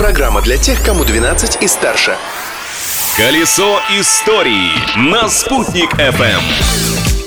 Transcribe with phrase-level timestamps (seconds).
[0.00, 2.16] Программа для тех, кому 12 и старше.
[3.18, 6.40] Колесо истории на «Спутник FM.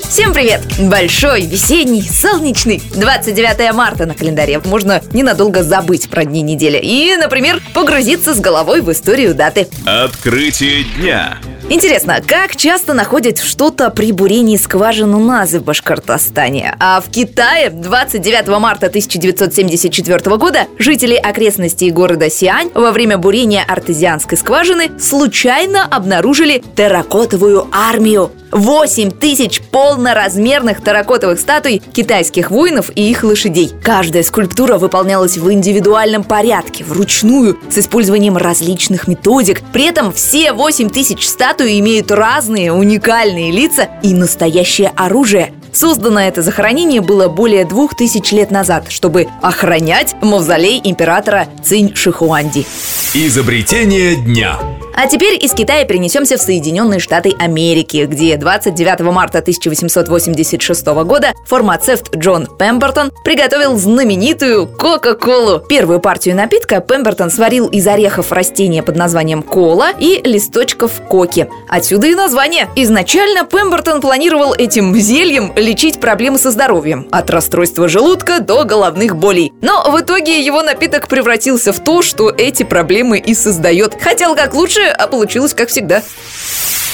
[0.09, 0.61] Всем привет!
[0.79, 7.61] Большой, весенний, солнечный 29 марта на календаре Можно ненадолго забыть про дни недели И, например,
[7.75, 11.37] погрузиться с головой в историю даты Открытие дня
[11.73, 16.75] Интересно, как часто находят что-то при бурении скважин у нас в Башкортостане?
[16.79, 24.37] А в Китае 29 марта 1974 года жители окрестностей города Сиань во время бурения артезианской
[24.37, 28.29] скважины случайно обнаружили терракотовую армию.
[28.53, 33.71] 8 тысяч полноразмерных терракотовых статуй китайских воинов и их лошадей.
[33.83, 39.61] Каждая скульптура выполнялась в индивидуальном порядке, вручную, с использованием различных методик.
[39.73, 45.53] При этом все 8 тысяч статуй имеют разные уникальные лица и настоящее оружие.
[45.71, 52.67] Создано это захоронение было более двух тысяч лет назад, чтобы охранять мавзолей императора Цинь Шихуанди.
[53.15, 54.59] Изобретение дня
[54.95, 62.15] а теперь из Китая перенесемся в Соединенные Штаты Америки, где 29 марта 1886 года фармацевт
[62.15, 65.59] Джон Пембертон приготовил знаменитую Кока-Колу.
[65.59, 71.47] Первую партию напитка Пембертон сварил из орехов растения под названием кола и листочков коки.
[71.67, 72.69] Отсюда и название.
[72.75, 79.53] Изначально Пембертон планировал этим зельем лечить проблемы со здоровьем, от расстройства желудка до головных болей.
[79.61, 83.99] Но в итоге его напиток превратился в то, что эти проблемы и создает.
[83.99, 86.03] Хотел как лучше, а получилось как всегда.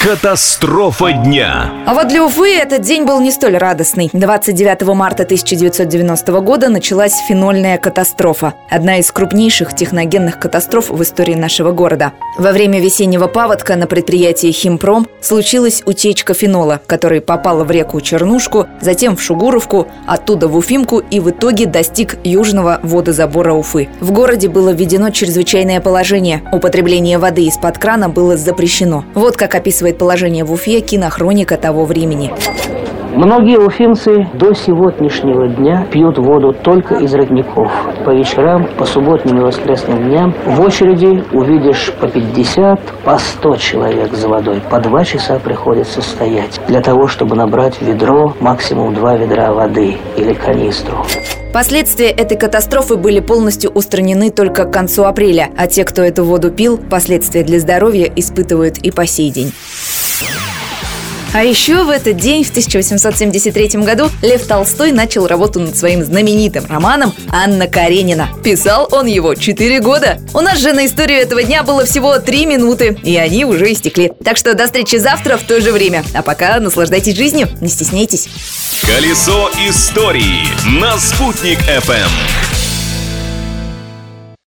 [0.02, 1.70] Катастрофа дня.
[1.86, 4.08] А вот для Уфы этот день был не столь радостный.
[4.14, 8.54] 29 марта 1990 года началась фенольная катастрофа.
[8.70, 12.12] Одна из крупнейших техногенных катастроф в истории нашего города.
[12.38, 18.68] Во время весеннего паводка на предприятии «Химпром» случилась утечка фенола, который попала в реку Чернушку,
[18.80, 23.90] затем в Шугуровку, оттуда в Уфимку и в итоге достиг южного водозабора Уфы.
[24.00, 26.42] В городе было введено чрезвычайное положение.
[26.52, 29.04] Употребление воды из-под крана было запрещено.
[29.12, 32.30] Вот как описывает описывает положение в Уфе кинохроника того времени.
[33.12, 37.70] Многие уфимцы до сегодняшнего дня пьют воду только из родников.
[38.04, 44.12] По вечерам, по субботним и воскресным дням в очереди увидишь по 50, по 100 человек
[44.14, 44.62] за водой.
[44.70, 50.32] По два часа приходится стоять для того, чтобы набрать ведро, максимум два ведра воды или
[50.32, 51.04] канистру.
[51.52, 56.52] Последствия этой катастрофы были полностью устранены только к концу апреля, а те, кто эту воду
[56.52, 59.52] пил, последствия для здоровья испытывают и по сей день.
[61.32, 66.66] А еще в этот день, в 1873 году, Лев Толстой начал работу над своим знаменитым
[66.66, 68.28] романом «Анна Каренина».
[68.42, 70.18] Писал он его 4 года.
[70.34, 74.10] У нас же на историю этого дня было всего 3 минуты, и они уже истекли.
[74.24, 76.04] Так что до встречи завтра в то же время.
[76.14, 78.28] А пока наслаждайтесь жизнью, не стесняйтесь.
[78.82, 80.48] Колесо истории
[80.80, 82.49] на «Спутник FM.